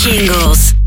[0.00, 0.79] jingles.